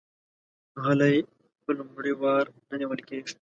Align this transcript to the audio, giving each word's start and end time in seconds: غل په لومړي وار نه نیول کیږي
غل 0.83 1.01
په 1.63 1.71
لومړي 1.77 2.13
وار 2.21 2.45
نه 2.69 2.75
نیول 2.81 2.99
کیږي 3.09 3.33